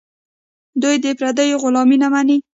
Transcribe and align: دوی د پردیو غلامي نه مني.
دوی 0.81 0.95
د 1.03 1.05
پردیو 1.19 1.61
غلامي 1.63 1.97
نه 2.03 2.07
مني. 2.13 2.37